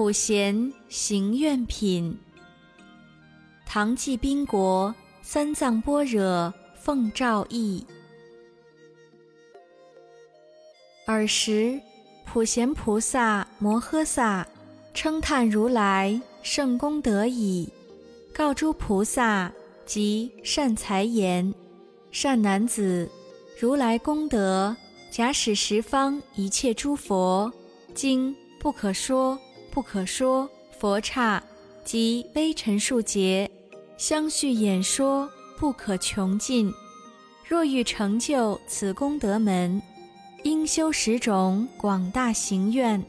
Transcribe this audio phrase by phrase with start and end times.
[0.00, 2.18] 普贤行愿品。
[3.66, 7.86] 唐继宾国三藏般若奉诏译。
[11.04, 11.78] 尔时，
[12.24, 14.48] 普贤菩萨摩诃萨
[14.94, 17.68] 称叹如来圣功德已，
[18.32, 19.52] 告诸菩萨
[19.84, 21.52] 及善财言：
[22.10, 23.06] 善男子，
[23.60, 24.74] 如来功德，
[25.10, 27.52] 假使十方一切诸佛
[27.94, 29.38] 经不可说。
[29.70, 30.48] 不可说
[30.78, 31.42] 佛刹
[31.84, 33.50] 及微尘数劫，
[33.96, 36.72] 相续演说不可穷尽。
[37.46, 39.80] 若欲成就此功德门，
[40.44, 43.02] 应修十种广大行愿。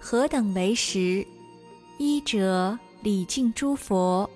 [0.00, 1.26] 何等为十？
[1.98, 4.28] 一者礼敬诸佛，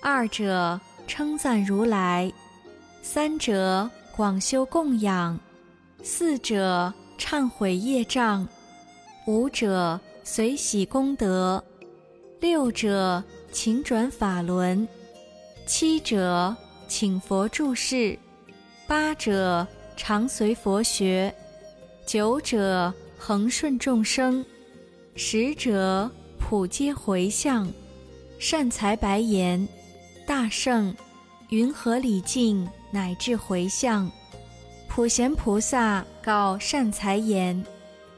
[0.00, 2.32] 二者称赞如来，
[3.02, 5.38] 三者广修供养，
[6.02, 8.46] 四者忏悔业障，
[9.26, 10.00] 五者。
[10.24, 11.62] 随喜功德，
[12.40, 14.86] 六者请转法轮，
[15.66, 16.56] 七者
[16.86, 18.16] 请佛注释，
[18.86, 21.34] 八者常随佛学，
[22.06, 24.44] 九者恒顺众生，
[25.16, 27.68] 十者普皆回向。
[28.38, 29.68] 善财白言：
[30.26, 30.94] 大圣，
[31.50, 34.10] 云何礼敬乃至回向？
[34.88, 37.64] 普贤菩萨告善财言：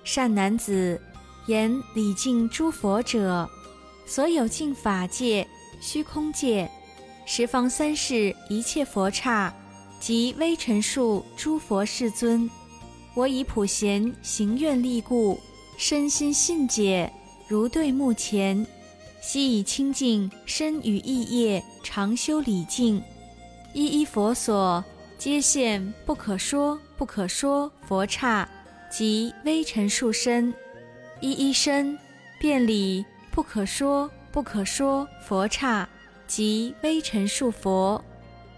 [0.02, 1.00] 善男子。
[1.46, 3.48] 言礼敬诸佛者，
[4.06, 5.46] 所有净法界、
[5.80, 6.70] 虚空界、
[7.26, 9.54] 十方三世一切佛刹
[10.00, 12.48] 及微尘数诸佛世尊，
[13.14, 15.38] 我以普贤行愿力故，
[15.76, 17.12] 身心信解，
[17.46, 18.66] 如对目前，
[19.20, 23.02] 悉以清净身语意业常修礼敬，
[23.74, 24.82] 一一佛所
[25.18, 28.48] 皆现不可说不可说佛刹
[28.90, 30.54] 及微尘数身。
[31.20, 31.98] 一一身，
[32.38, 35.88] 遍礼不可说不可说佛刹
[36.26, 38.02] 即微尘数佛，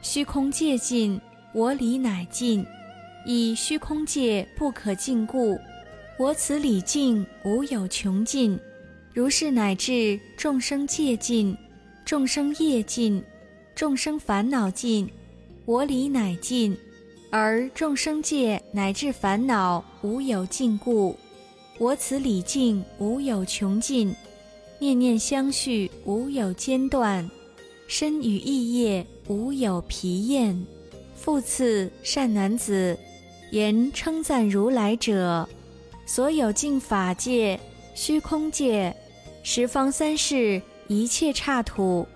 [0.03, 1.21] 虚空界尽，
[1.53, 2.67] 我理乃尽。
[3.25, 5.59] 以虚空界不可尽故，
[6.19, 8.59] 我此理尽无有穷尽。
[9.13, 11.57] 如是乃至众生界尽，
[12.05, 13.23] 众生业尽，
[13.75, 15.11] 众生烦恼尽，
[15.65, 16.77] 我理乃尽。
[17.31, 21.17] 而众生界乃至烦恼无有尽故。
[21.79, 24.15] 我此礼敬无有穷尽，
[24.79, 27.31] 念念相续无有间断，
[27.87, 30.65] 身语意业无有疲厌。
[31.15, 32.99] 复次，善男子，
[33.51, 35.47] 言称赞如来者，
[36.07, 37.61] 所有净法界、
[37.95, 38.97] 虚空界、
[39.43, 42.07] 十方三世一切刹土，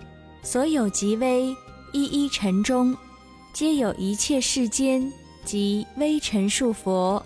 [0.42, 1.54] 所有极微
[1.92, 2.96] 一一尘中，
[3.52, 5.12] 皆有一切世间
[5.44, 7.22] 及微尘数佛，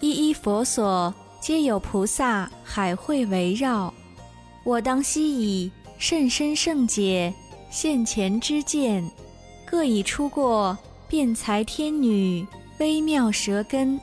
[0.00, 1.12] 一一佛所。
[1.40, 3.92] 皆有菩萨海会围绕，
[4.64, 7.32] 我当悉以甚深圣解
[7.70, 9.08] 现前之见，
[9.64, 10.76] 各以出过
[11.06, 12.46] 辩才天女
[12.78, 13.98] 微妙舌根，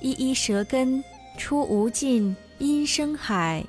[0.00, 1.02] 一一舌根
[1.36, 3.64] 出无尽音声海，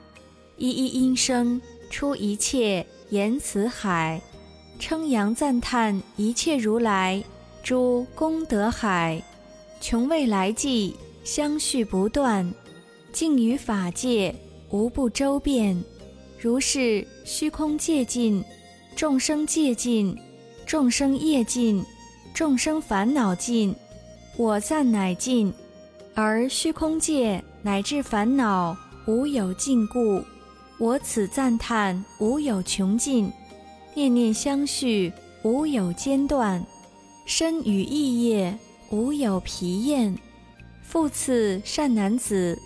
[0.57, 4.19] 一一音声出一切言辞海，
[4.79, 7.21] 称扬赞叹一切如来
[7.61, 9.21] 诸功德海，
[9.81, 12.51] 穷未来际相续不断。
[13.11, 14.33] 尽于法界，
[14.69, 15.81] 无不周遍。
[16.39, 18.43] 如是虚空界尽，
[18.95, 20.15] 众生界尽，
[20.65, 21.83] 众生业尽，
[22.33, 23.75] 众生烦恼尽，
[24.37, 25.51] 我赞乃尽。
[26.13, 30.23] 而虚空界乃至烦恼无有尽故，
[30.77, 33.31] 我此赞叹无有穷尽，
[33.95, 35.11] 念念相续
[35.43, 36.63] 无有间断，
[37.25, 38.57] 身与意业
[38.91, 40.15] 无有疲厌。
[40.83, 42.57] 复次善男子。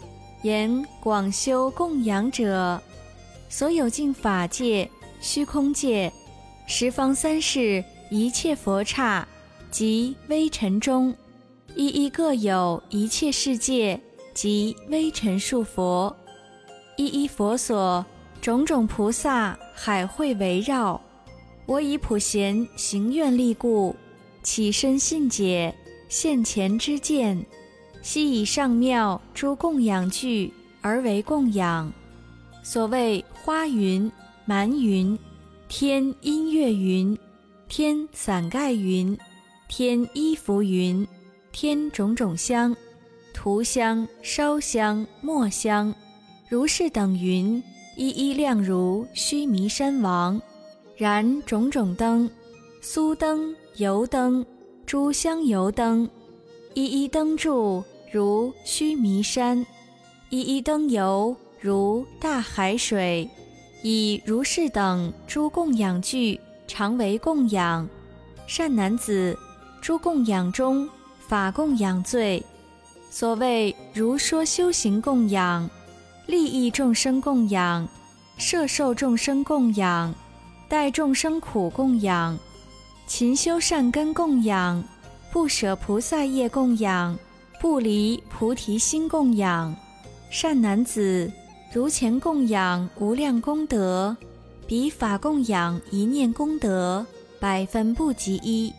[0.44, 2.82] 言广修供养者，
[3.48, 4.90] 所有净法界、
[5.22, 6.12] 虚空界、
[6.68, 9.26] 十方三世一切佛刹
[9.72, 11.16] 及微尘中，
[11.76, 14.00] 一一各有一切世界
[14.34, 16.14] 及微尘数佛，
[16.98, 18.06] 一一佛所
[18.42, 21.00] 种种菩萨海会围绕。
[21.66, 23.96] 我以普贤行愿力故，
[24.44, 25.74] 起身信解
[26.10, 27.46] 现前之见。
[28.04, 31.90] 悉以上妙诸供养具而为供养，
[32.62, 34.12] 所谓花云、
[34.46, 35.18] 蛮云、
[35.70, 37.18] 天音乐云、
[37.70, 39.18] 天伞盖云、
[39.70, 41.08] 天衣服云、
[41.54, 42.76] 天种种香、
[43.34, 45.96] 涂香、烧香、墨香，
[46.50, 47.64] 如是等云，
[47.96, 50.40] 一一亮如须弥山王，
[50.98, 52.30] 燃种种灯，
[52.82, 54.46] 酥灯、油灯、
[54.86, 56.08] 诸香油灯，
[56.74, 57.82] 一一灯柱。
[58.14, 59.66] 如须弥山，
[60.30, 63.28] 一一灯油如大海水，
[63.82, 67.90] 以如是等诸供养具，常为供养。
[68.46, 69.36] 善男子，
[69.82, 70.88] 诸供养中，
[71.28, 72.44] 法供养最。
[73.10, 75.68] 所谓如说修行供养，
[76.28, 77.88] 利益众生供养，
[78.38, 80.14] 摄受众生供养，
[80.70, 82.38] 待众生苦供养，
[83.08, 84.84] 勤修善根供养，
[85.32, 87.18] 不舍菩萨业供养，
[87.64, 89.74] 不离菩提心供养。
[90.30, 91.32] 善男子，
[91.72, 94.18] 如前供养无量功德，
[94.68, 97.06] 彼法供养一念功德。
[97.40, 98.74] 百分不及一，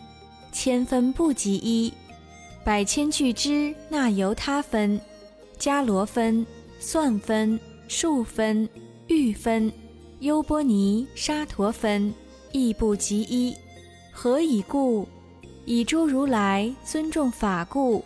[0.52, 1.94] 千分不及一，
[2.62, 5.00] 百千俱之那由他分，
[5.58, 6.46] 迦罗分、
[6.78, 7.58] 算分、
[7.88, 8.68] 数分、
[9.06, 9.72] 欲分、
[10.20, 12.12] 优波尼沙陀分，
[12.52, 13.56] 亦不及一。
[14.12, 15.08] 何以故？
[15.64, 18.04] 以诸如来尊重法故，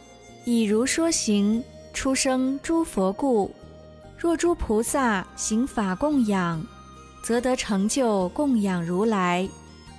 [0.50, 1.62] 以如说行
[1.92, 3.54] 出生诸佛故。
[4.16, 6.66] 若诸菩萨行法供养，
[7.22, 9.46] 则得成就供养如来。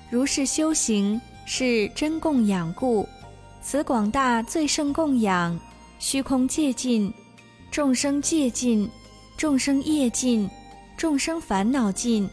[0.10, 3.08] 如是修行是真供养故，
[3.62, 5.56] 此广大最胜供养，
[6.00, 7.14] 虚空界尽，
[7.70, 8.90] 众生界尽，
[9.38, 10.50] 众生业尽，
[10.98, 12.28] 众生烦恼尽，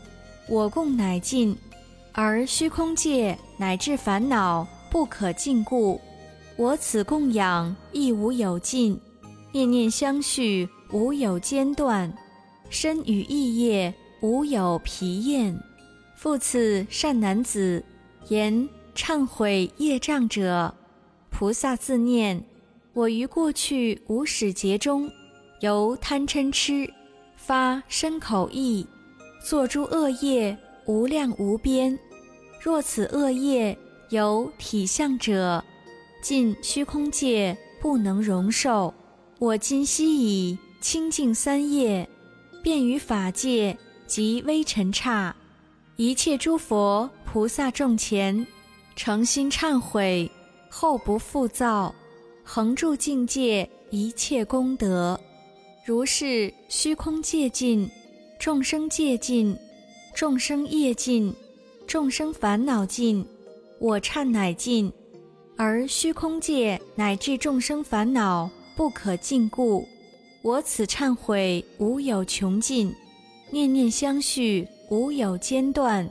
[0.48, 1.54] 我供乃尽，
[2.12, 6.00] 而虚空界乃至烦恼不可尽故，
[6.58, 8.98] 我此供养亦无有尽，
[9.52, 12.10] 念念相续无有间断，
[12.70, 13.92] 身语意业
[14.22, 15.54] 无有疲厌。
[16.16, 17.84] 复次，善男子
[18.28, 20.74] 言忏悔业障者，
[21.28, 22.42] 菩萨自念：
[22.94, 25.10] 我于过去无始劫中，
[25.60, 26.90] 由贪嗔痴
[27.36, 28.86] 发身口意，
[29.44, 30.56] 作诸恶业
[30.86, 31.98] 无量无边。
[32.62, 33.76] 若此恶业
[34.08, 35.62] 有体相者，
[36.26, 38.92] 尽虚空界不能容受。
[39.38, 42.04] 我今悉以清净三业，
[42.64, 43.78] 便于法界
[44.08, 45.32] 及微尘刹。
[45.94, 48.44] 一切诸佛菩萨众前，
[48.96, 50.28] 诚心忏悔，
[50.68, 51.94] 后不复造，
[52.42, 55.16] 恒住境界一切功德。
[55.84, 57.88] 如是虚空界尽，
[58.40, 59.56] 众生界尽，
[60.12, 61.32] 众生业尽，
[61.86, 63.24] 众生烦恼尽，
[63.78, 64.92] 我忏乃尽。
[65.56, 69.88] 而虚空界乃至众生烦恼不可尽故，
[70.42, 72.94] 我此忏悔无有穷尽，
[73.50, 74.68] 念念相续。
[74.88, 76.08] 无有间断，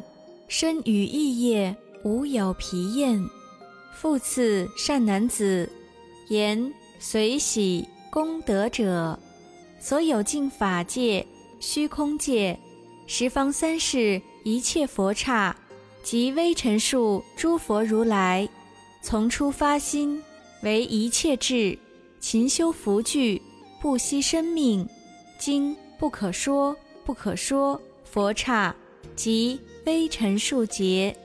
[0.49, 3.25] 身语意业无有疲厌。
[3.93, 5.71] 复次，善男子
[6.27, 9.17] 言随喜功德者，
[9.79, 11.25] 所有净法界、
[11.61, 12.59] 虚空界、
[13.07, 15.55] 十方三世一切佛刹
[16.03, 18.45] 及微尘数诸佛如来，
[19.07, 20.19] 从初发心
[20.63, 21.77] 为一切智，
[22.19, 23.39] 勤修福聚，
[23.79, 24.89] 不惜生命，
[25.37, 26.75] 经不可说，
[27.05, 27.79] 不可说。
[28.03, 28.75] 佛刹
[29.15, 31.15] 即微尘数劫，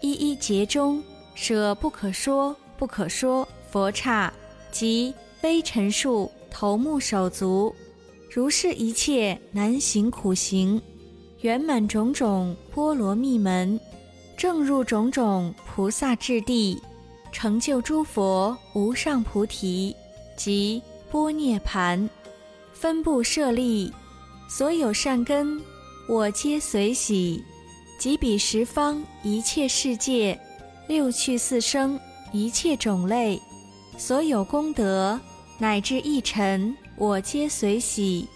[0.00, 1.02] 一一劫中
[1.34, 4.32] 舍不可说不可说佛刹
[4.70, 5.12] 即
[5.42, 7.74] 微尘数头目手足，
[8.30, 10.80] 如是一切难行苦行，
[11.40, 13.80] 圆满种种波罗蜜门，
[14.36, 16.80] 正入种种菩萨智地，
[17.36, 19.94] 成就诸佛无上菩提
[20.38, 22.08] 及波涅盘，
[22.72, 23.92] 分布舍利，
[24.48, 25.60] 所有善根。
[26.08, 27.44] 我皆随喜，
[27.98, 30.40] 即彼十方一切世界，
[30.88, 32.00] 六趣四生
[32.32, 33.38] 一切种类，
[33.98, 35.20] 所有功德
[35.58, 38.26] 乃至一尘，我皆随喜。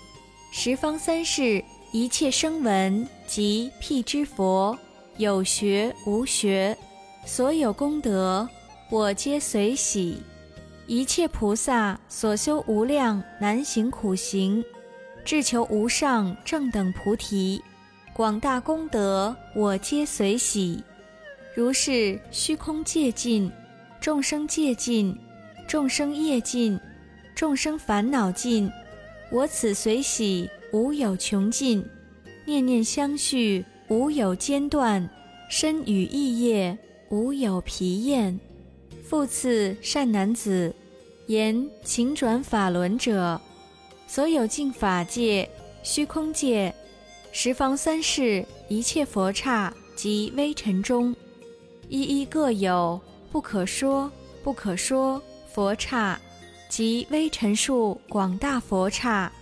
[0.52, 4.78] 十方三世一切声闻及辟支佛，
[5.16, 6.76] 有学无学，
[7.24, 8.46] 所有功德
[8.90, 10.18] 我皆随喜。
[10.88, 14.64] 一切菩萨所修无量难行苦行。
[15.24, 17.62] 至求无上正等菩提，
[18.12, 20.82] 广大功德我皆随喜。
[21.54, 23.48] 如是虚空界尽，
[24.00, 25.16] 众生界尽，
[25.68, 26.80] 众生业尽，
[27.32, 28.68] 众生烦恼尽，
[29.30, 31.84] 我此随喜无有穷尽，
[32.44, 35.08] 念念相续无有间断，
[35.48, 36.76] 身语意业
[37.10, 38.36] 无有疲厌。
[39.10, 40.72] 复次善男子，
[41.26, 43.40] 言勤转法轮者。
[44.06, 45.50] 所有净法界、
[45.82, 46.72] 虚空界、
[47.32, 51.12] 十方三世一切佛刹及微尘中，
[51.88, 53.00] 一一各有
[53.32, 54.08] 不可说
[54.44, 55.20] 不可说
[55.52, 56.16] 佛刹
[56.68, 59.32] 及微尘数广大佛刹，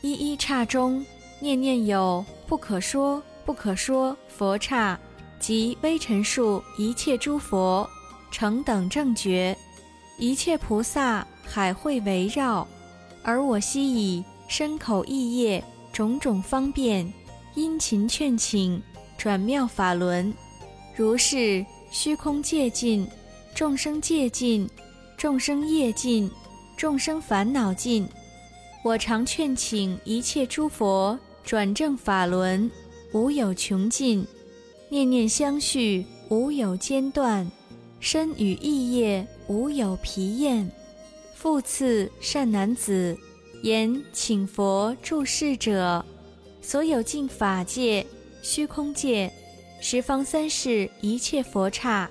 [0.00, 1.04] 一一刹中
[1.38, 4.98] 念念有不可说不可说佛刹
[5.38, 7.86] 及微尘数一切诸佛
[8.32, 9.56] 成等正觉，
[10.18, 12.66] 一切菩萨海会围绕。
[13.22, 15.62] 而我悉以身口意业
[15.92, 17.12] 种种方便，
[17.54, 18.82] 殷勤劝请，
[19.16, 20.34] 转妙法轮。
[20.96, 23.06] 如是虚空界尽，
[23.54, 24.68] 众生界尽，
[25.16, 26.28] 众生业尽，
[26.76, 28.08] 众生烦恼尽。
[28.82, 32.68] 我常劝请一切诸佛转正法轮，
[33.12, 34.26] 无有穷尽，
[34.88, 37.48] 念念相续，无有间断，
[38.02, 40.68] 身语意业无有疲厌。
[41.36, 43.16] 复次善男子，
[43.62, 46.04] 言请佛住世者，
[46.60, 48.04] 所有净法界、
[48.42, 49.32] 虚空界、
[49.80, 52.10] 十方三世一切佛刹，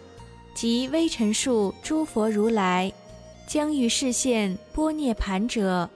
[0.55, 2.89] 及微尘数诸佛如来，
[3.45, 5.87] 将于示现般涅盘者。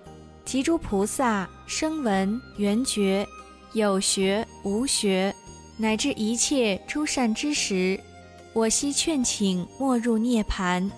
[0.44, 3.26] 及诸菩萨声闻缘觉，
[3.72, 5.34] 有学无学，
[5.78, 7.98] 乃至一切诸善之时，
[8.56, 10.90] 我悉劝请莫入涅盘，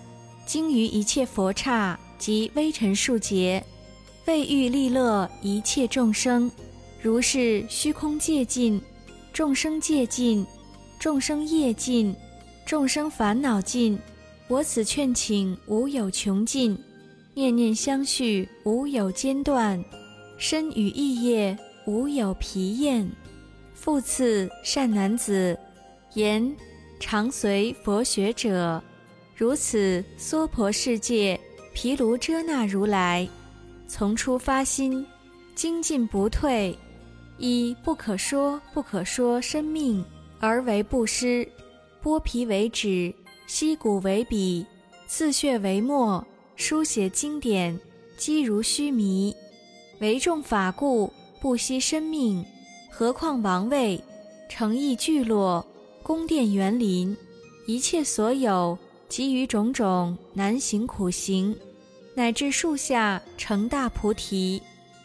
[0.46, 3.64] 经于一切佛刹及微尘数劫，
[4.28, 6.52] 为欲利乐一切众生。
[7.02, 8.80] 如是虚空界尽，
[9.34, 10.46] 众生界尽，
[11.00, 12.16] 众生业尽，
[12.64, 13.98] 众生烦恼尽，
[14.48, 16.78] 我此劝请无有穷尽。
[17.34, 19.84] 念念相续，无有间断；
[20.38, 23.10] 身语意业，无有疲厌。
[23.74, 25.58] 复次善男子，
[26.14, 26.56] 言
[27.00, 28.82] 常随佛学者，
[29.36, 31.40] 如此娑婆世界
[31.74, 33.28] 毗卢遮那如来，
[33.88, 35.06] 从初发心，
[35.56, 36.78] 精进不退，
[37.38, 40.04] 以不可说不可说生命
[40.40, 41.48] 而为布施，
[42.04, 43.14] 剥皮为纸，
[43.46, 44.66] 吸骨为笔，
[45.08, 46.26] 刺血为墨。
[46.56, 47.80] 书写经典，
[48.18, 49.32] 积如须弥，
[50.00, 52.44] 为众法故，不惜生命。
[52.90, 54.04] 何况王位、
[54.50, 55.64] 诚意聚落、
[56.08, 57.18] 宫殿园林，
[57.66, 61.54] 一切所有，给予种种难行苦行，
[62.14, 64.62] 乃至树下成大菩提，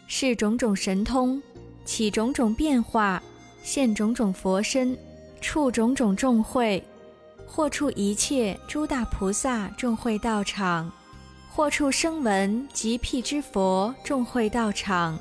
[0.06, 1.42] 是种种神通，
[1.84, 3.20] 起种种变化，
[3.64, 4.96] 现种种佛身，
[5.40, 6.80] 处种种众会，
[7.48, 10.88] 或处一切诸大菩萨众会道场。
[11.50, 15.18] 或处声闻及辟支佛众会道场，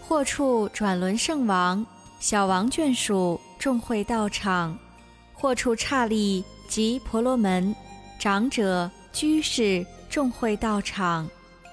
[0.00, 1.84] 或处转轮圣王、
[2.18, 4.76] 小王眷属众会道场，
[5.40, 7.74] 或处刹利及婆罗门
[8.18, 11.28] 长者居士众会道场，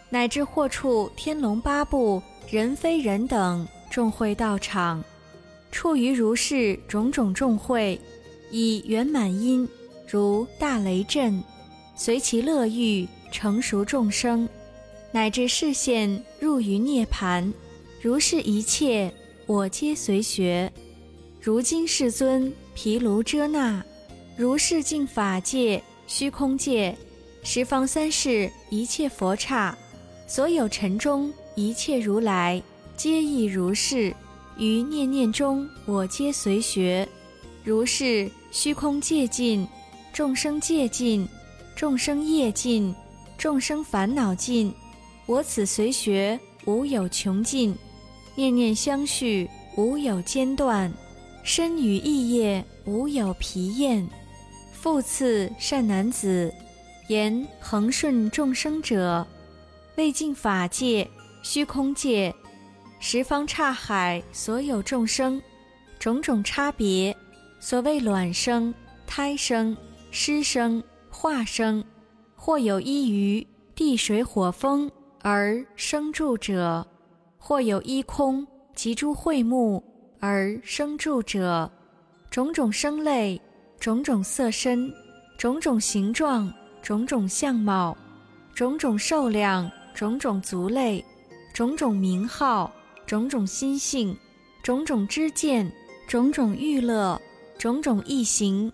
[0.09, 5.03] 乃至或处天龙八部人非人等众会道场，
[5.71, 7.99] 处于如是种种众会，
[8.51, 9.67] 以圆满因
[10.07, 11.43] 如大雷震，
[11.95, 13.07] 随其乐欲。
[13.31, 14.47] 成熟众生，
[15.11, 17.53] 乃至视现入于涅盘，
[18.01, 19.13] 如是一切，
[19.45, 20.71] 我皆随学。
[21.41, 23.81] 如今世尊毗卢遮那，
[24.35, 26.95] 如是净法界、虚空界、
[27.41, 29.75] 十方三世一切佛刹，
[30.27, 32.61] 所有尘中一切如来，
[32.97, 34.13] 皆亦如是。
[34.57, 37.07] 于念念中，我皆随学。
[37.63, 39.67] 如是虚空界尽，
[40.13, 41.27] 众生界尽，
[41.75, 42.93] 众生业尽。
[43.37, 44.73] 众生烦恼尽，
[45.25, 47.75] 我此随学无有穷尽，
[48.35, 50.91] 念念相续无有间断，
[51.45, 54.05] 身语意业无有疲厌。
[54.73, 56.51] 复次善男子，
[57.07, 59.25] 言恒顺众生者，
[59.95, 61.07] 未尽法界、
[61.43, 62.33] 虚空界、
[62.99, 65.39] 十方刹海所有众生，
[65.99, 67.15] 种种差别，
[67.59, 68.73] 所谓卵生、
[69.05, 69.77] 胎生、
[70.09, 71.83] 湿生、化生。
[72.35, 76.85] 或有依于地水火风而生住者，
[77.37, 79.83] 或有依空及诸会目
[80.19, 81.69] 而生住者，
[82.29, 83.39] 种种生类，
[83.79, 84.91] 种种色身，
[85.37, 87.95] 种种形状，种种相貌，
[88.53, 91.03] 种种数量，种种族类，
[91.53, 92.71] 种种名号，
[93.05, 94.15] 种种心性，
[94.63, 95.71] 种种知见，
[96.07, 97.19] 种种欲乐，
[97.57, 98.71] 种种异形，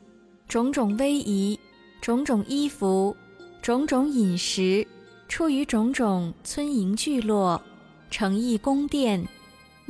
[0.47, 1.59] 种种威仪，
[2.01, 3.15] 种种衣服。
[3.61, 4.83] 种种饮食，
[5.27, 7.61] 出于种种村营聚落、
[8.09, 9.23] 城邑宫殿，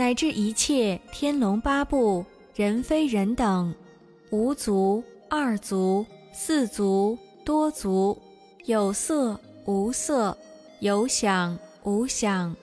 [0.02, 3.72] 乃至一切天龙八部、人非人等，
[4.32, 6.04] 无足、二足、
[6.34, 7.16] 四足、
[7.46, 8.20] 多足，
[8.66, 10.36] 有色、无色，
[10.80, 12.56] 有想、无想，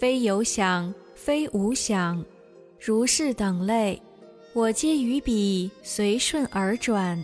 [0.00, 2.24] 非有想、非无想，
[2.80, 4.00] 如是等类，
[4.54, 7.22] 我皆于彼随顺而转，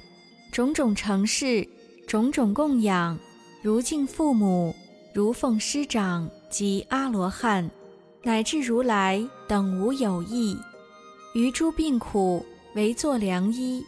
[0.53, 1.67] 种种成事。
[2.07, 3.19] 种种供养，
[3.63, 4.75] 如敬父母，
[5.15, 7.71] 如奉师长及阿罗汉，
[8.25, 10.57] 乃至如来等无有异。
[11.35, 13.85] 于诸病苦为作良医，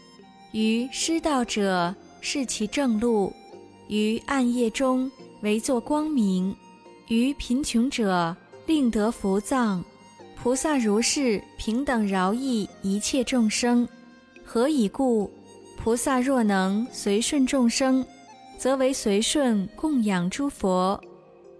[0.52, 3.32] 于失道者示其正路，
[3.88, 6.54] 于暗夜中为作光明，
[7.08, 9.84] 于贫穷者令得福藏，
[10.36, 13.88] 菩萨如是平等饶益一切众生，
[14.44, 15.30] 何以故？
[15.78, 18.04] 菩萨若能随顺众生，
[18.58, 20.98] 则为随顺供养诸佛；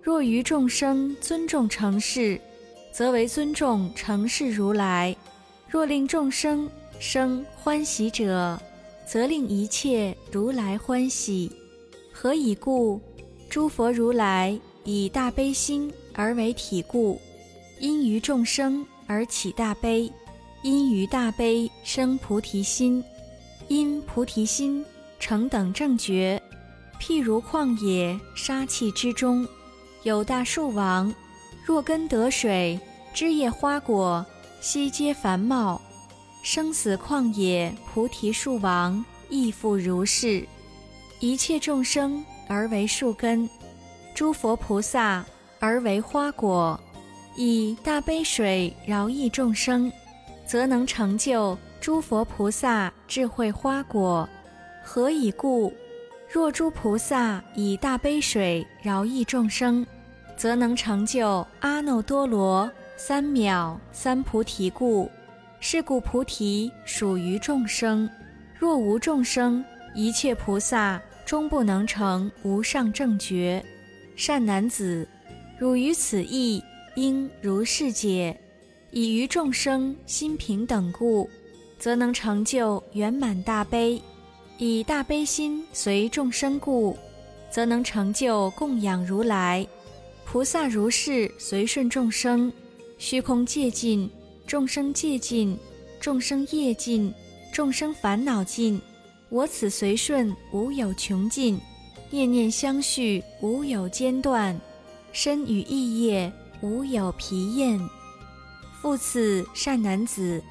[0.02, 2.40] 若于众生尊重成事，
[2.96, 5.14] 则为尊重成事如来；
[5.68, 6.66] 若令众生
[6.98, 8.58] 生欢喜者，
[9.06, 11.52] 则令一切如来欢喜。
[12.10, 12.98] 何以故？
[13.50, 17.20] 诸佛如来以大悲心而为体故。
[17.80, 20.10] 因于众生而起大悲，
[20.62, 23.04] 因于大悲生菩提心，
[23.68, 24.82] 因菩提心
[25.20, 26.42] 成等正觉。
[26.98, 29.46] 譬如旷野沙气之中，
[30.02, 31.14] 有大树王，
[31.66, 32.78] 若根得水，
[33.12, 34.25] 枝叶花果
[34.61, 35.82] 悉皆繁茂。
[36.40, 40.46] 生死旷野菩提树王亦复如是。
[41.18, 43.50] 一切众生而为树根，
[44.14, 45.26] 诸佛菩萨
[45.58, 46.78] 而为花果。
[47.35, 49.90] 以大悲水饶益众生，
[50.46, 54.28] 则能成就诸佛菩萨智慧花果。
[54.85, 55.75] 何以故？
[56.30, 59.85] 若诸菩萨以大悲水饶益众生，
[60.36, 65.10] 则能成就阿耨多罗三藐三菩提故。
[65.58, 68.08] 是故菩提属于众生。
[68.58, 69.64] 若无众生，
[69.94, 73.64] 一切菩萨终不能成无上正觉。
[74.14, 75.08] 善男子，
[75.58, 76.62] 汝于此意。
[76.94, 78.34] 应如是解，
[78.90, 81.28] 以于众生心平等故，
[81.78, 84.00] 则能成就圆满大悲；
[84.56, 86.96] 以大悲心随众生故，
[87.50, 89.66] 则能成就供养如来。
[90.26, 92.52] 菩萨如是随顺众生，
[92.99, 94.10] 虚空界尽，
[94.45, 95.56] 众生界尽，
[96.00, 97.15] 众生业尽，
[97.52, 98.78] 众生烦恼尽。
[99.28, 101.58] 我此随顺无有穷尽，
[102.10, 104.60] 念念相续无有间断，
[105.12, 106.30] 身语意业。
[106.62, 107.78] 无有疲厌，
[108.80, 110.43] 复次善男子，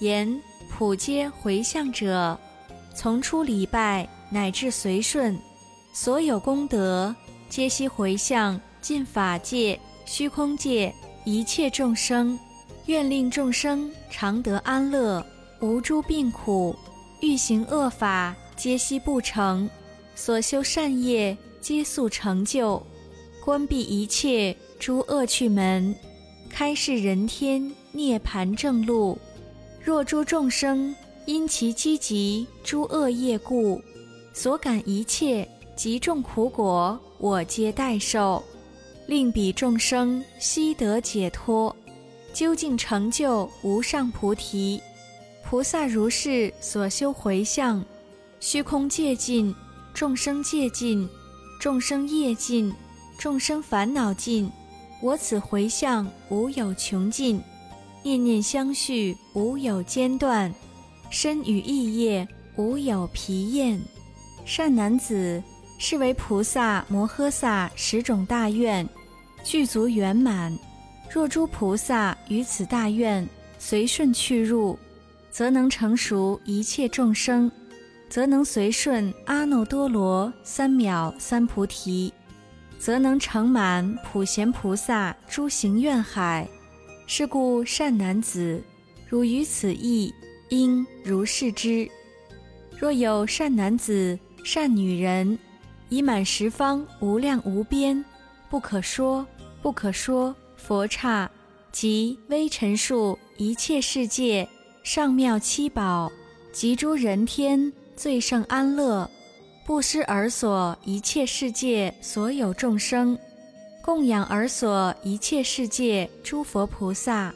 [0.00, 2.36] 言普皆回向者，
[2.96, 5.38] 从初礼拜乃至随顺，
[5.92, 7.14] 所有功德
[7.48, 10.92] 皆悉回向尽法界、虚空界
[11.24, 12.38] 一切众生，
[12.86, 15.24] 愿令众生常得安乐，
[15.60, 16.76] 无诸病苦；
[17.20, 19.66] 欲行恶法，皆悉不成；
[20.14, 22.84] 所修善业，皆速成就，
[23.42, 24.54] 关闭一切。
[24.80, 25.94] 诸恶趣门，
[26.50, 29.16] 开示人天涅盘正路。
[29.80, 30.92] 若诸众生
[31.24, 33.80] 因其积集诸恶业故，
[34.32, 38.42] 所感一切极重苦果，我皆代受，
[39.12, 41.76] 令彼众生悉得解脱，
[42.32, 44.80] 究竟成就无上菩提。
[45.44, 47.84] 菩萨如是所修回向，
[48.40, 49.54] 虚空界尽，
[49.92, 51.06] 众生界尽，
[51.60, 52.72] 众生业尽，
[53.18, 54.50] 众生烦恼尽。
[55.02, 57.38] 我此回向无有穷尽，
[58.02, 60.50] 念念相续无有间断，
[61.10, 63.78] 身语意业无有疲厌。
[64.46, 65.42] 善男子，
[65.78, 68.88] 是为菩萨摩诃萨十种大愿
[69.42, 70.56] 具足圆满。
[71.10, 73.28] 若诸菩萨于此大愿
[73.58, 74.78] 随顺去入，
[75.30, 77.50] 则能成熟一切众生，
[78.08, 82.12] 则能随顺阿耨多罗三藐三菩提。
[82.78, 86.48] 则能成满普贤菩萨诸行愿海。
[87.06, 88.60] 是故善男子，
[89.08, 90.12] 汝于此意
[90.48, 91.88] 应如是知。
[92.76, 95.38] 若有善男子、善女人，
[95.90, 98.04] 已满十方无量无边、
[98.50, 99.24] 不可说
[99.62, 101.30] 不可说佛刹
[101.70, 104.46] 及微尘数一切世界
[104.82, 106.10] 上妙七宝
[106.52, 109.08] 及诸人天最胜安乐。
[109.64, 113.16] 布施而所一切世界所有众生，
[113.80, 117.32] 供养而所一切世界诸佛菩萨，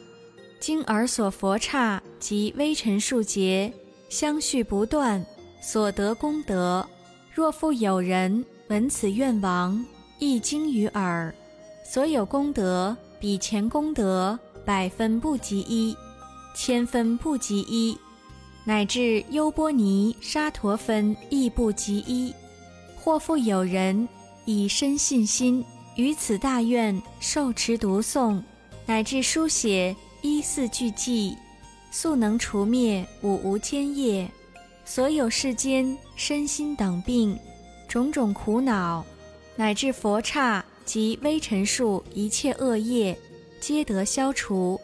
[0.59, 3.71] 经而所佛刹及微尘数劫
[4.09, 5.25] 相续不断，
[5.61, 6.85] 所得功德。
[7.33, 9.83] 若复有人闻此愿王
[10.19, 11.33] 一经于耳，
[11.89, 15.95] 所有功德比前功德百分不及一，
[16.53, 17.97] 千分不及一。
[18.65, 22.35] 乃至优波尼沙陀分亦不及一，
[22.97, 24.05] 或复有人
[24.43, 25.63] 以深信心
[25.95, 28.41] 于此大愿受持读诵，
[28.85, 31.37] 乃至书写一四句记，
[31.89, 34.29] 速能除灭五无间业，
[34.83, 37.39] 所有世间身心等病，
[37.87, 39.05] 种种苦恼，
[39.55, 43.15] 乃至佛刹及微尘数一切恶业，
[43.59, 44.79] 皆得消除，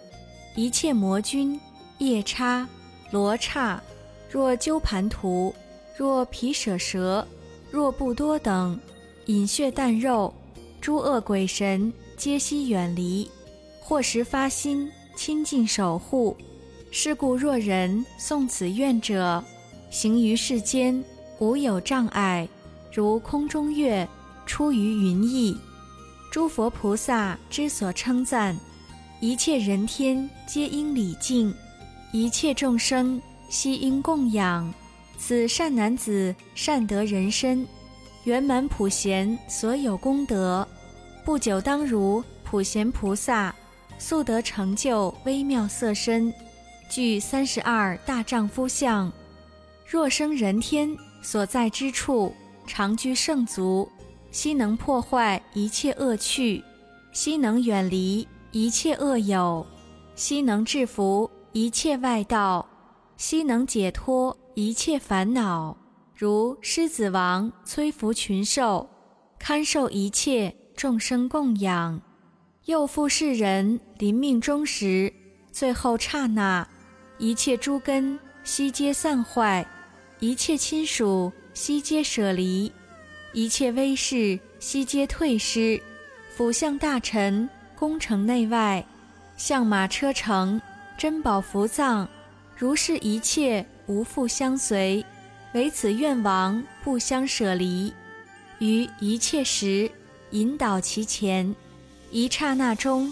[0.54, 1.58] 一切魔君
[1.98, 2.68] 夜叉。
[3.10, 3.82] 罗刹，
[4.30, 5.56] 若鸠盘图，
[5.96, 7.26] 若毗舍蛇，
[7.72, 8.78] 若不多等，
[9.28, 10.34] 饮血啖肉，
[10.82, 13.30] 诸恶鬼神皆悉远离。
[13.80, 16.36] 或时发心亲近守护。
[16.92, 19.42] 是故若人诵此愿者，
[19.90, 21.02] 行于世间
[21.40, 22.48] 无有障碍，
[22.92, 24.08] 如空中月，
[24.46, 25.58] 出于云翳。
[26.34, 28.58] 诸佛菩萨之所称赞，
[29.20, 31.54] 一切人天皆应礼敬，
[32.12, 34.74] 一切众生悉应供养。
[35.20, 37.64] 此善男子善得人身，
[38.24, 40.68] 圆满普贤所有功德，
[41.24, 43.54] 不久当如普贤菩萨，
[44.00, 46.34] 速得成就微妙色身。
[46.90, 49.14] 具三十二大丈夫相，
[49.86, 52.34] 若生人天所在之处，
[52.66, 53.88] 常居圣足，
[54.34, 56.64] 悉能破坏一切恶趣，
[57.12, 59.64] 悉能远离一切恶友，
[60.16, 62.68] 悉能制服一切外道，
[63.16, 65.78] 悉能解脱一切烦恼。
[66.16, 68.90] 如狮子王摧伏群兽，
[69.38, 72.02] 堪受一切众生供养。
[72.66, 75.14] 又复世人临命终时，
[75.52, 76.68] 最后刹那。
[77.20, 79.64] 一切诸根悉皆散坏，
[80.20, 82.72] 一切亲属悉皆舍离，
[83.34, 85.82] 一切威势悉皆退失，
[86.36, 88.86] 辅相大臣、宫城内外、
[89.38, 90.62] 相马车乘、
[90.98, 92.08] 珍宝福藏，
[92.56, 95.04] 如是一切无复相随，
[95.54, 97.92] 唯此愿王不相舍离，
[98.60, 99.90] 于一切时
[100.30, 101.56] 引导其前，
[102.12, 103.12] 一刹那中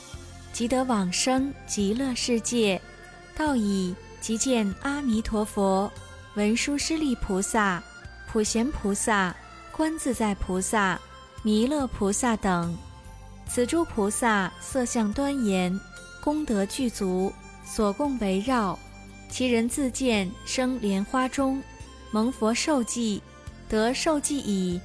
[0.53, 2.79] 即得往生极乐世界。
[3.35, 5.91] 道已即见阿弥陀佛、
[6.35, 7.81] 文殊师利菩萨、
[8.27, 9.35] 普贤菩萨、
[9.81, 11.01] 观自在菩萨、
[11.41, 12.77] 弥勒菩萨等。
[13.47, 15.75] 此诸菩萨色相端严，
[16.23, 17.33] 功德具足，
[17.65, 18.77] 所供围绕。
[19.27, 21.59] 其人自见生莲花中，
[22.11, 23.23] 蒙佛受记，
[23.67, 24.79] 得受记已，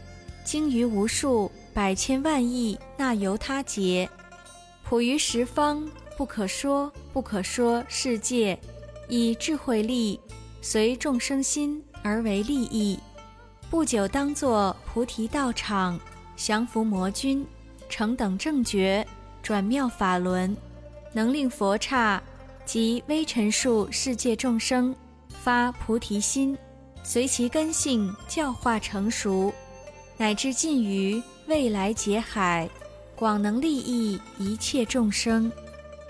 [0.46, 4.08] 经于无数百千万亿那由他劫，
[4.82, 5.86] 普于十方。
[6.16, 8.58] 不可说不可说世界，
[9.10, 10.18] 以智慧力
[10.62, 12.98] 随众生心而为利益。
[13.68, 15.98] 不久当作菩提道场，
[16.36, 17.44] 降伏魔君，
[17.88, 19.04] 成等正觉，
[19.42, 20.56] 转妙法轮，
[21.12, 22.22] 能令佛刹
[22.64, 24.94] 及微尘数世界众生
[25.28, 26.56] 发菩提心，
[27.02, 29.52] 随其根性教化成熟，
[30.16, 32.70] 乃至尽于未来劫海，
[33.16, 35.50] 广能利益一切众生。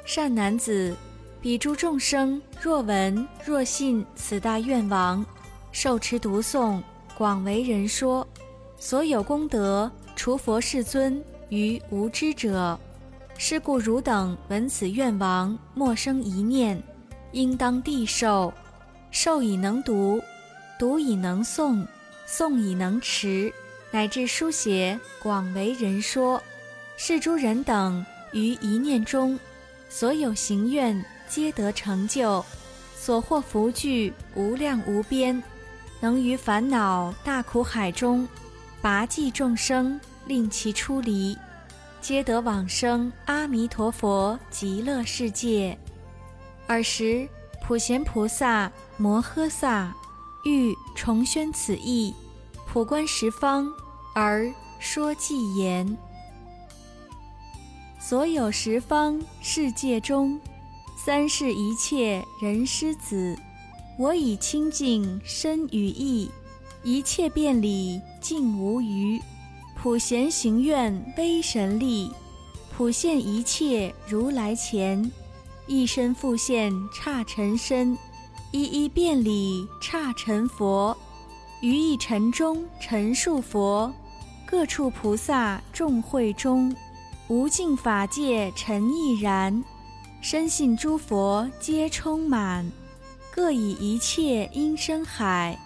[0.05, 0.95] 善男子，
[1.41, 5.25] 彼诸众生若闻若信此大愿王，
[5.73, 6.81] 受持读诵，
[7.17, 8.29] 广为人说，
[8.79, 12.79] 所有功德除佛世尊于无知者。
[13.39, 16.83] 是故汝等闻此愿王，莫生一念，
[17.33, 18.53] 应当地受。
[19.11, 20.21] 受以能读，
[20.79, 21.87] 读以能诵，
[22.29, 23.51] 诵以能持，
[23.91, 26.43] 乃至书写，广为人说。
[26.99, 29.39] 是诸人等于一念中。
[29.89, 32.45] 所有行愿皆得成就，
[32.95, 35.43] 所获福聚无量无边，
[36.07, 38.29] 能于烦恼大苦海中
[38.81, 41.37] 拔济众生，令其出离，
[42.01, 45.77] 皆得往生阿弥陀佛极乐世界。
[46.69, 47.29] 尔时
[47.61, 49.93] 普贤菩萨摩诃萨
[50.45, 52.15] 欲重宣此意，
[52.69, 53.69] 普观十方
[54.15, 55.99] 而说偈言。
[57.99, 60.41] 所有十方世界中，
[60.97, 63.37] 三世一切人师子，
[63.99, 66.31] 我以清净身语意，
[66.83, 69.19] 一切遍礼尽无余。
[69.75, 72.11] 普贤行愿威神力，
[72.77, 75.11] 普现一切如来前，
[75.67, 77.97] 一身复现刹尘身，
[78.51, 80.95] 一一遍礼刹尘佛，
[81.63, 83.91] 于一尘中陈述佛，
[84.45, 86.75] 各处菩萨众会中。
[87.29, 89.65] 无尽法界尘亦然，
[90.21, 92.71] 深信诸佛皆充满，
[93.37, 95.59] 各以一切音声海，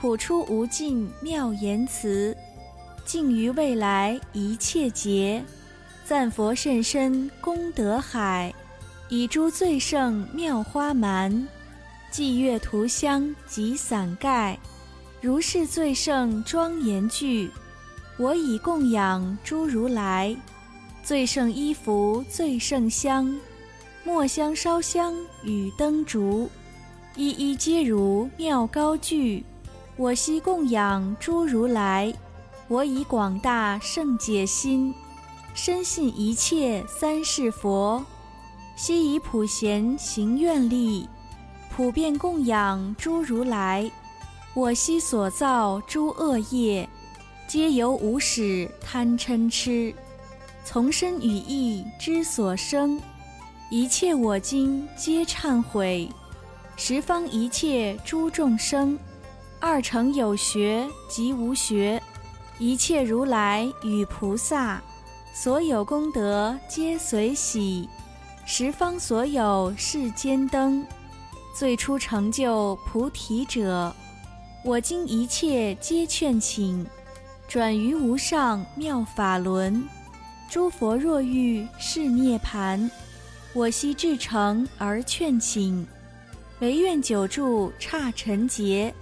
[0.00, 2.34] 普出无尽妙言辞，
[3.04, 5.44] 尽于未来一切劫，
[6.06, 8.50] 赞佛甚深功德海，
[9.10, 11.46] 以诸最胜妙花蛮，
[12.10, 14.58] 霁月涂香及伞盖，
[15.20, 17.50] 如是最胜庄严具，
[18.16, 20.34] 我以供养诸如来。
[21.02, 23.38] 最胜衣服，最胜香，
[24.02, 26.48] 墨香烧香与灯烛，
[27.14, 29.44] 一一皆如妙高具。
[29.96, 32.12] 我悉供养诸如来，
[32.68, 34.94] 我以广大圣解心，
[35.52, 38.02] 深信一切三世佛，
[38.74, 41.06] 悉以普贤行愿力，
[41.70, 43.90] 普遍供养诸如来。
[44.54, 46.88] 我悉所造诸恶业，
[47.46, 49.94] 皆由无始贪嗔痴。
[50.64, 52.98] 从身语意之所生，
[53.70, 56.08] 一切我今皆忏悔。
[56.76, 58.98] 十方一切诸众生，
[59.60, 62.02] 二乘有学及无学，
[62.58, 64.82] 一切如来与菩萨，
[65.34, 67.88] 所有功德皆随喜。
[68.44, 70.84] 十方所有世间灯，
[71.54, 73.94] 最初成就菩提者，
[74.64, 76.84] 我今一切皆劝请。
[77.46, 79.86] 转于无上妙法轮，
[80.50, 82.90] 诸佛若欲是涅盘，
[83.52, 85.86] 我悉至诚而劝请，
[86.62, 88.94] 唯愿久住刹尘劫，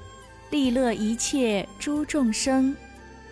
[0.48, 2.74] 利乐一切诸众生，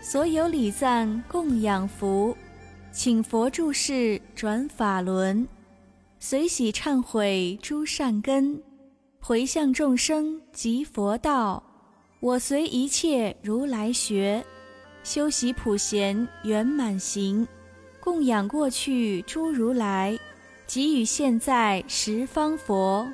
[0.03, 2.37] 所有礼赞供养福，
[2.93, 5.49] 请佛住世转法轮，
[6.21, 8.63] 随喜忏悔诸善根，
[9.19, 11.63] 回向众生及佛道，
[12.21, 14.45] 我随一切如来学。
[15.03, 17.49] 修习普贤圆满行，
[17.99, 20.19] 供养过去诸如来，
[20.67, 23.11] 给予现在十方佛，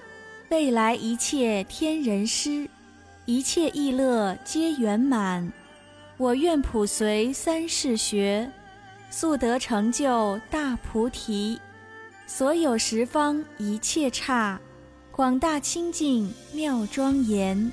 [0.51, 2.69] 未来一切天人师，
[3.25, 5.51] 一切意乐皆圆满。
[6.17, 8.49] 我愿普随三世学，
[9.11, 11.59] 速得成就大菩提。
[12.27, 14.61] 所有十方一切刹，
[15.11, 17.73] 广大清净妙庄严，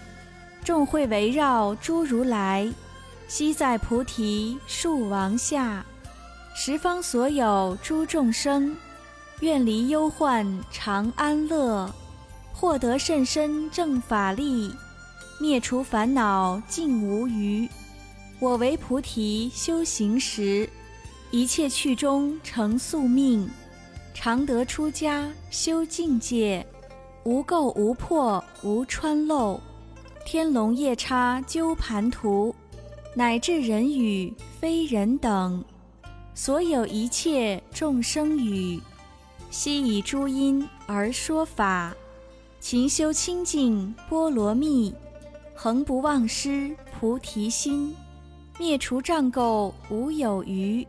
[0.63, 2.71] 众会围绕诸如来。
[3.27, 5.85] 悉在菩提树王下，
[6.55, 8.75] 十方所有诸众生，
[9.41, 11.93] 愿离忧患常安乐，
[12.53, 14.73] 获得甚深正法力，
[15.39, 17.67] 灭除烦恼尽无余。
[18.39, 20.69] 我为菩提修行时，
[21.31, 23.49] 一切去中成宿命，
[24.13, 26.65] 常得出家修境界，
[27.23, 29.59] 无垢无破无穿漏，
[30.25, 32.55] 天龙夜叉纠盘图。
[33.13, 35.61] 乃至人语非人等，
[36.33, 38.79] 所有一切众生语，
[39.49, 41.93] 悉以诸因而说法。
[42.61, 44.93] 勤修清净波罗蜜，
[45.55, 47.93] 恒不忘失菩提心，
[48.59, 50.87] 灭除障垢无有余，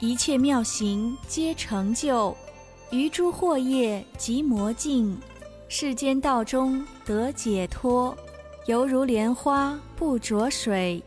[0.00, 2.34] 一切妙行皆成就，
[2.90, 5.14] 于诸惑业及魔境，
[5.68, 8.16] 世间道中得解脱，
[8.64, 11.00] 犹如莲花不着水。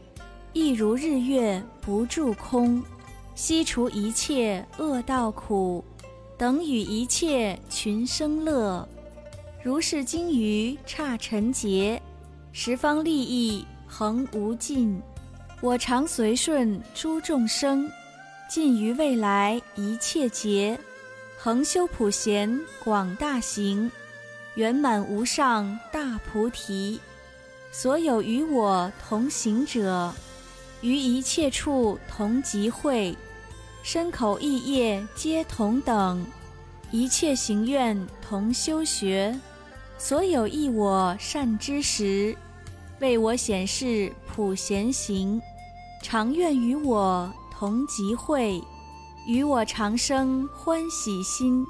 [0.53, 2.81] 亦如日月不住空，
[3.33, 5.83] 悉除一切恶道苦，
[6.37, 8.87] 等与一切群生乐。
[9.65, 11.99] 如是经于刹尘劫，
[12.51, 15.01] 十方利益恒无尽。
[15.59, 17.89] 我常随顺诸众生，
[18.47, 20.79] 尽于未来一切劫，
[21.35, 23.91] 恒修普贤广大行，
[24.53, 27.01] 圆满无上大菩提。
[27.71, 30.13] 所有与我同行者。
[30.81, 33.17] 于一切处同集会，
[33.81, 36.23] 身口意业皆同等，
[36.91, 39.35] 一切行愿同修学，
[40.07, 42.37] 所有益我善知识，
[42.99, 45.41] 为我显示普贤行，
[46.03, 48.61] 常愿与我同集会，
[49.25, 51.65] 与我常生欢喜心，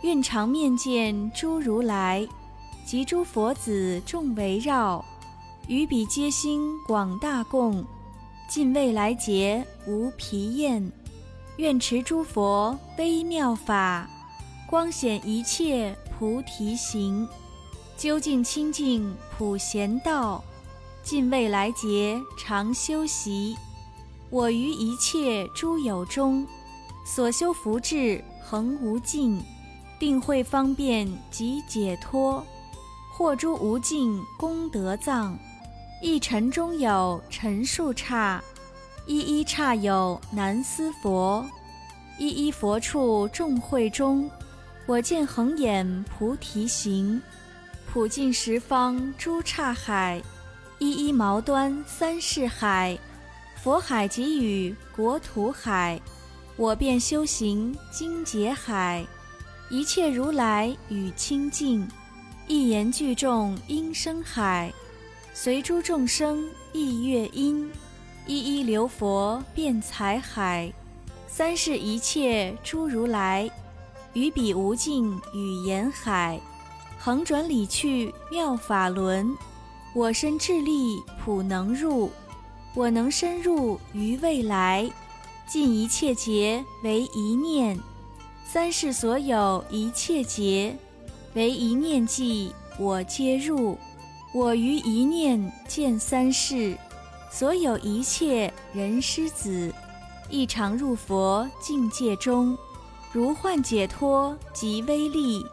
[0.00, 2.26] 愿常面见诸如来，
[2.86, 5.04] 及诸佛子众围绕，
[5.68, 7.84] 与彼皆心广大供。
[8.48, 10.90] 尽未来劫无疲厌，
[11.58, 14.08] 愿持诸佛微妙法，
[14.66, 17.28] 光显一切菩提行，
[18.00, 20.42] 究竟清净普贤道。
[21.02, 23.54] 尽未来劫常修习，
[24.30, 26.46] 我于一切诸有中，
[27.04, 29.38] 所修福智恒无尽，
[29.98, 32.42] 定慧方便及解脱，
[33.12, 35.38] 获诸无尽功德藏。
[36.02, 38.42] 一尘中有尘数刹，
[39.06, 41.44] 一一刹有难思佛，
[42.18, 44.30] 一一佛处众会中，
[44.86, 47.20] 我见恒眼菩提行，
[47.92, 50.22] 普尽十方诸刹海，
[50.78, 52.96] 一一毛端三世海，
[53.56, 56.00] 佛海给予国土海，
[56.54, 59.04] 我便修行精劫海，
[59.68, 61.88] 一切如来与清净，
[62.46, 64.72] 一言具众音声海。
[65.34, 67.68] 随诸众生意乐音，
[68.24, 70.72] 一一流佛遍财海，
[71.26, 73.50] 三世一切诸如来，
[74.12, 76.40] 于彼无尽语言海，
[77.02, 79.34] 横转理去妙法轮，
[79.94, 82.10] 我身智力普能入，
[82.74, 84.86] 我能深入于未来，
[85.48, 87.80] 尽一切劫为一念，
[88.44, 90.76] 三世所有一切劫，
[91.32, 93.78] 为一念计，我皆入。
[94.34, 96.76] 我于一念见三世，
[97.32, 99.72] 所有一切人师子，
[100.28, 102.56] 一常入佛境界中，
[103.10, 105.44] 如幻解脱即微利，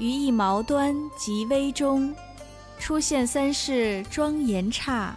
[0.00, 2.14] 于一毛端即微中，
[2.78, 5.14] 出现三世庄严刹，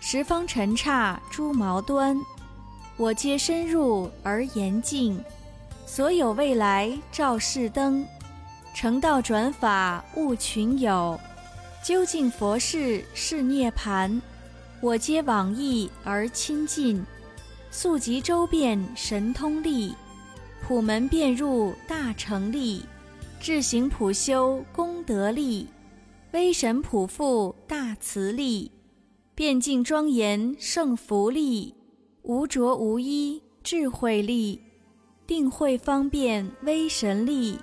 [0.00, 2.18] 十方尘刹诸毛端，
[2.96, 5.22] 我皆深入而严净，
[5.84, 8.06] 所有未来照世灯，
[8.74, 11.20] 成道转法悟群有，
[11.84, 14.22] 究竟佛事是涅盘，
[14.80, 17.04] 我皆往诣而亲近。
[17.70, 19.94] 速集周遍神通力，
[20.66, 22.82] 普门遍入大成力，
[23.46, 25.68] 智行普修功德力，
[26.32, 28.72] 威神普覆大慈力，
[29.36, 31.72] 遍净庄严圣福力，
[32.22, 34.60] 无着无依智慧力，
[35.28, 37.56] 定慧方便威神力，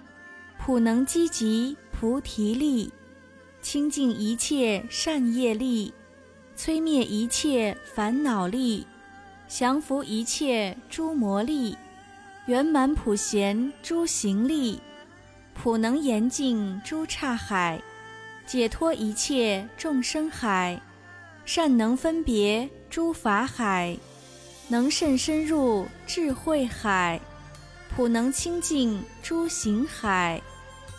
[0.57, 2.89] 普能积极菩提力，
[3.61, 5.93] 清净一切善业力，
[6.55, 8.87] 摧灭一切烦恼力。
[9.49, 11.75] 降伏一切诸魔力，
[12.45, 14.79] 圆满普贤诸行力，
[15.53, 17.81] 普能严净诸刹海，
[18.45, 20.79] 解脱一切众生海，
[21.45, 23.97] 善能分别诸法海，
[24.67, 27.19] 能甚深入智慧海，
[27.95, 30.41] 普能清净诸行海，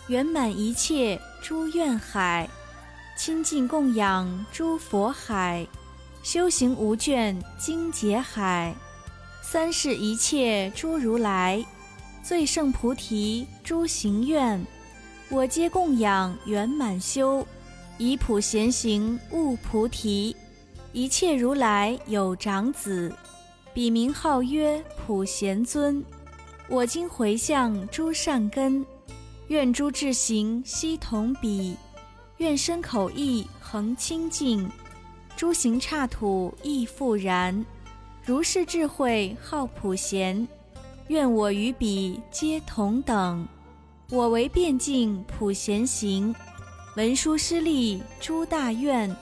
[0.07, 2.49] 圆满一切诸愿海，
[3.17, 5.65] 亲近供养诸佛海。
[6.23, 8.73] 修行无倦精竭海，
[9.43, 11.63] 三世一切诸如来，
[12.27, 14.59] 最胜菩提诸行愿，
[15.29, 17.45] 我皆供养圆满修，
[17.99, 20.35] 以普贤行悟菩提。
[20.91, 23.15] 一切如来有长子，
[23.75, 26.03] 笔名号曰普贤尊。
[26.67, 28.83] 我今回向诸善根，
[29.49, 31.77] 愿诸智行悉同彼，
[32.37, 34.67] 愿身口意恒清净。
[35.35, 37.63] 诸行刹土亦复然，
[38.23, 40.47] 如是智慧好普贤，
[41.07, 43.47] 愿我与彼皆同等。
[44.09, 46.33] 我为辩净普贤行，
[46.95, 49.15] 文殊师利诸大愿，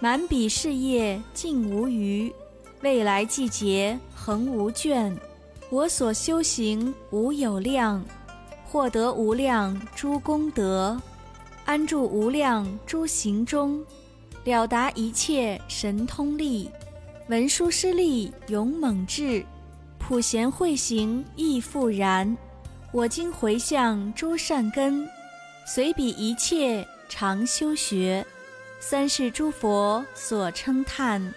[0.00, 2.32] 满彼事业尽无余，
[2.82, 5.14] 未来季节恒无倦。
[5.70, 8.02] 我所修行无有量，
[8.64, 10.98] 获得无量诸功德，
[11.66, 13.84] 安住无量诸行中。
[14.44, 16.70] 了达一切神通力，
[17.28, 19.44] 文殊师利勇猛智，
[20.08, 22.34] 普贤慧行亦复然。
[22.92, 25.06] 我今回向诸善根，
[25.66, 28.24] 随彼一切常修学，
[28.80, 31.34] 三世诸佛所称叹，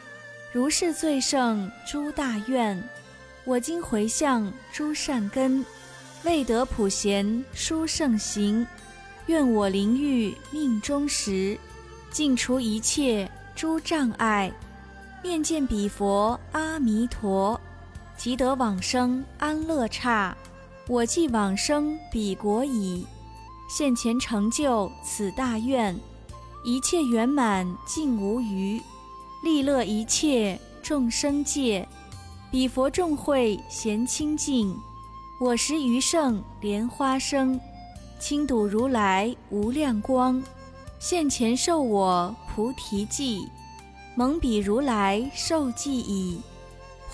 [0.53, 2.81] 如是最胜诸大愿。
[3.43, 5.65] 我今回向诸善根，
[6.23, 8.65] 未得普贤殊胜行，
[9.25, 11.59] 愿我灵欲命中时。
[12.09, 14.49] 尽除一切诸障碍，
[15.21, 17.59] 面见彼佛阿弥陀，
[18.23, 20.37] 即得往生安乐刹。
[20.87, 23.03] 我既往生彼国矣，
[23.67, 25.99] 现前成就此大愿，
[26.63, 28.79] 一切圆满尽无余，
[29.43, 31.87] 利乐一切众生界。
[32.51, 34.71] 彼佛众会贤清净，
[35.39, 37.59] 我时余圣莲花生，
[38.19, 40.43] 清睹如来无量光。
[40.99, 43.47] 现前受我菩提记，
[44.13, 46.39] 蒙彼如来受记已，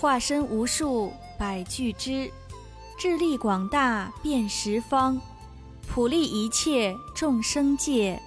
[0.00, 2.30] 化身无数百俱之，
[2.96, 5.20] 智力广大遍十方，
[5.88, 8.22] 普利一切众生界，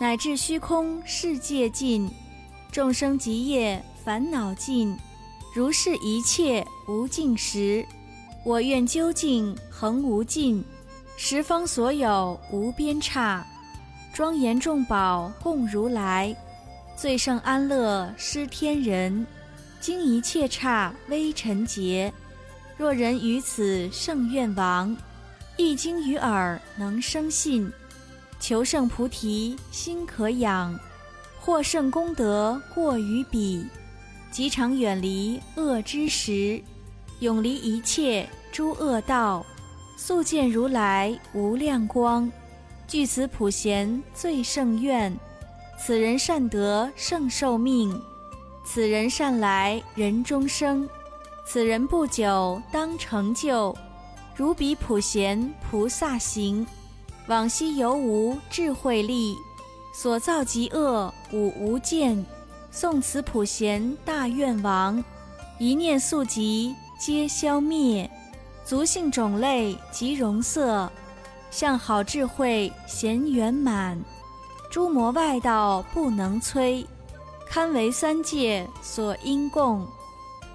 [0.00, 2.10] 乃至虚空世界尽，
[2.72, 4.98] 众生极业烦恼尽，
[5.54, 7.86] 如是一切无尽时，
[8.44, 10.64] 我愿究竟恒无尽，
[11.16, 13.46] 十方所有无边刹。
[14.12, 16.36] 庄严众宝供如来，
[16.96, 19.24] 最胜安乐施天人，
[19.82, 22.12] 经一切刹微尘劫。
[22.76, 24.96] 若人于此圣愿王，
[25.56, 27.68] 一经于耳能生信，
[28.38, 30.78] 求胜菩提心可养，
[31.40, 33.66] 获胜功德过于彼，
[34.30, 36.62] 即常远离恶之时，
[37.18, 39.44] 永离一切诸恶道，
[39.96, 42.30] 速见如来无量光。
[42.86, 45.12] 具此普贤最胜愿，
[45.76, 48.00] 此人善得胜寿命，
[48.64, 50.88] 此人善来人中生，
[51.46, 53.76] 此人不久当成就。
[54.34, 56.66] 如彼普贤菩萨行，
[57.26, 59.36] 往昔犹无智慧力，
[59.94, 62.24] 所造极恶五无见。
[62.70, 65.04] 宋此普贤大愿王，
[65.58, 68.10] 一念速疾皆消灭，
[68.64, 70.90] 族性种类及容色。
[71.50, 74.02] 向好智慧贤圆满，
[74.70, 76.86] 诸魔外道不能摧，
[77.52, 79.86] 堪为三界所应供。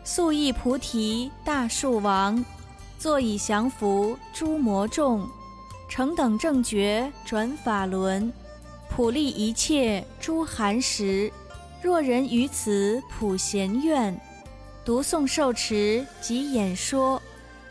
[0.03, 2.43] 素意菩提大树王，
[2.97, 5.29] 坐以降伏诸魔众，
[5.87, 8.33] 成等正觉转法轮，
[8.89, 11.31] 普利一切诸寒食。
[11.83, 14.19] 若人于此普贤愿，
[14.83, 17.21] 读诵受持及演说，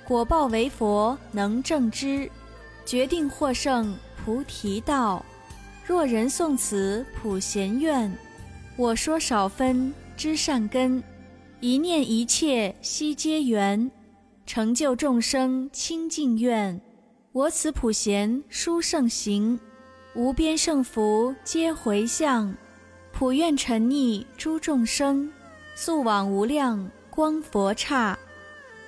[0.06, 2.30] 果报为佛能正知，
[2.84, 3.92] 决定获胜
[4.24, 5.20] 菩提道。
[5.84, 8.16] 若人诵此普贤愿，
[8.78, 11.02] 我说少分知善根，
[11.60, 13.90] 一念一切悉皆缘，
[14.44, 16.78] 成就众生清净愿。
[17.32, 19.58] 我此普贤殊胜行，
[20.14, 22.54] 无边胜福皆回向。
[23.12, 25.30] 普愿沉溺诸众生，
[25.74, 28.18] 速往无量光佛刹。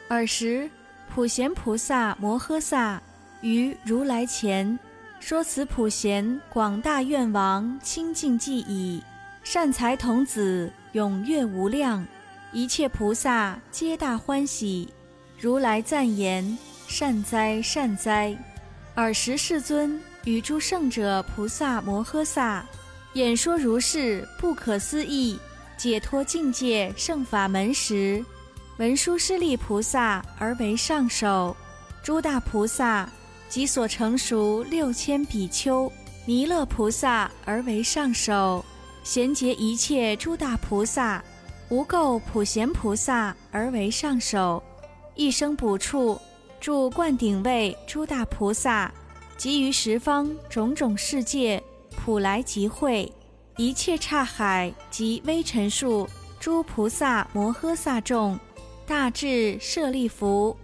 [0.09, 0.69] 尔时，
[1.15, 3.03] 普贤菩萨摩诃萨
[3.41, 4.79] 于如来前
[5.19, 9.03] 说此普贤广大愿王清净记已，
[9.51, 12.07] 善财童子踊跃无量，
[12.53, 14.87] 一切菩萨皆大欢喜。
[15.41, 18.37] 如来赞言：善哉善哉！
[18.95, 22.63] 尔时世尊与诸圣者菩萨摩诃萨。
[23.15, 25.39] 演说如是不可思议
[25.79, 28.23] 解脱境界圣法门时，
[28.77, 31.57] 文殊师利菩萨而为上首，
[32.03, 33.11] 诸大菩萨
[33.49, 35.91] 及所成熟六千比丘、
[36.27, 38.63] 弥勒菩萨而为上首，
[39.09, 41.25] 贤劫一切诸大菩萨、
[41.71, 44.63] 无垢普贤菩萨而为上首，
[45.15, 46.21] 一生补处
[46.61, 48.93] 住灌顶位诸大菩萨，
[49.39, 51.63] 集于十方种种世界。
[51.97, 53.11] 普来集会，
[53.57, 56.07] 一切刹海及微尘数
[56.39, 58.39] 诸菩萨摩诃萨众，
[58.87, 60.55] 大智舍利弗、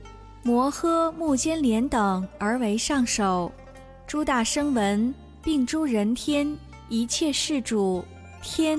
[0.43, 3.51] 摩诃目犍连等而为上首，
[4.07, 6.55] 诸大声闻并诸人天
[6.91, 8.05] 一切世主
[8.45, 8.79] 天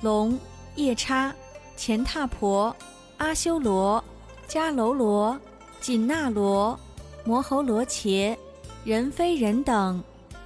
[0.00, 0.38] 龙
[0.74, 1.32] 夜叉
[1.78, 2.74] 乾闼婆
[3.16, 4.02] 阿修罗
[4.48, 5.38] 迦楼罗
[5.80, 6.78] 紧那罗
[7.24, 8.36] 摩喉罗伽
[8.84, 10.02] 人非人等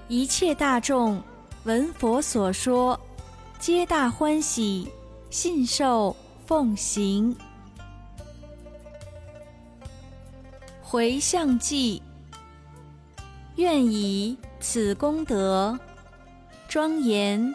[0.07, 1.21] 一切大众。
[1.65, 2.99] 闻佛所说，
[3.59, 4.89] 皆大欢喜，
[5.29, 6.15] 信受
[6.47, 7.37] 奉行。
[10.81, 12.01] 回向记，
[13.57, 15.79] 愿以此功德，
[16.69, 17.55] 庄严